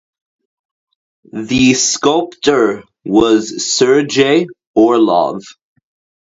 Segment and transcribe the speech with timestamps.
[1.31, 5.43] The sculptor was Sergei Orlov.